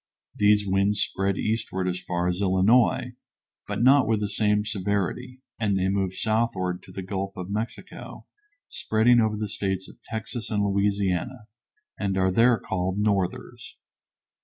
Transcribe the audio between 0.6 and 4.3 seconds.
winds spread eastward as far as Illinois, but not with the